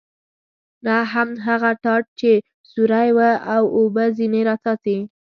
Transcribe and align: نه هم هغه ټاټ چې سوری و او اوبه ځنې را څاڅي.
نه 0.85 0.97
هم 1.11 1.29
هغه 1.47 1.71
ټاټ 1.83 2.03
چې 2.19 2.31
سوری 2.71 3.09
و 3.17 3.19
او 3.55 3.63
اوبه 3.77 4.03
ځنې 4.17 4.41
را 4.47 4.55
څاڅي. 4.63 4.97